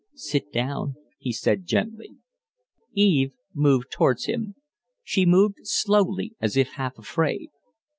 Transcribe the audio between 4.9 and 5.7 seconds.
She moved